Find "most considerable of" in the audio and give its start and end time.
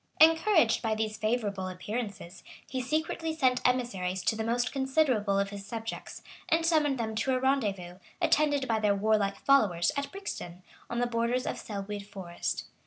4.43-5.51